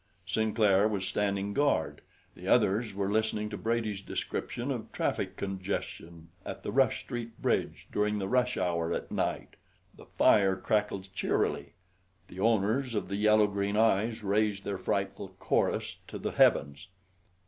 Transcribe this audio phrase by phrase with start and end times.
[0.25, 2.01] Sinclair was standing guard.
[2.33, 7.85] The others were listening to Brady's description of traffic congestion at the Rush Street bridge
[7.91, 9.57] during the rush hour at night.
[9.95, 11.73] The fire crackled cheerily.
[12.29, 16.87] The owners of the yellow green eyes raised their frightful chorus to the heavens.